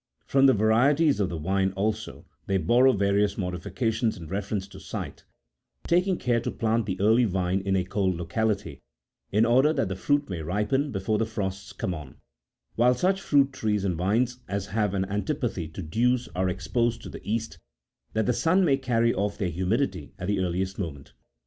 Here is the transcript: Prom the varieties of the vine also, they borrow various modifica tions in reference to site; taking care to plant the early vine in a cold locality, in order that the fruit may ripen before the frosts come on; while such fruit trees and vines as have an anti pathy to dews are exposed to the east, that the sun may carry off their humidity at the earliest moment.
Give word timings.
Prom 0.27 0.47
the 0.47 0.53
varieties 0.53 1.19
of 1.19 1.29
the 1.29 1.37
vine 1.37 1.73
also, 1.73 2.25
they 2.47 2.57
borrow 2.57 2.91
various 2.91 3.35
modifica 3.37 3.93
tions 3.93 4.17
in 4.17 4.27
reference 4.27 4.67
to 4.67 4.79
site; 4.79 5.25
taking 5.85 6.17
care 6.17 6.39
to 6.39 6.49
plant 6.49 6.87
the 6.87 6.99
early 6.99 7.25
vine 7.25 7.61
in 7.61 7.75
a 7.75 7.83
cold 7.85 8.15
locality, 8.15 8.81
in 9.31 9.45
order 9.45 9.71
that 9.71 9.89
the 9.89 9.95
fruit 9.95 10.27
may 10.27 10.41
ripen 10.41 10.91
before 10.91 11.19
the 11.19 11.25
frosts 11.27 11.71
come 11.71 11.93
on; 11.93 12.15
while 12.73 12.95
such 12.95 13.21
fruit 13.21 13.53
trees 13.53 13.85
and 13.85 13.95
vines 13.95 14.39
as 14.47 14.65
have 14.65 14.95
an 14.95 15.05
anti 15.05 15.35
pathy 15.35 15.71
to 15.71 15.83
dews 15.83 16.27
are 16.35 16.49
exposed 16.49 17.03
to 17.03 17.09
the 17.09 17.21
east, 17.23 17.59
that 18.13 18.25
the 18.25 18.33
sun 18.33 18.65
may 18.65 18.77
carry 18.77 19.13
off 19.13 19.37
their 19.37 19.49
humidity 19.49 20.13
at 20.17 20.25
the 20.27 20.39
earliest 20.39 20.79
moment. 20.79 21.13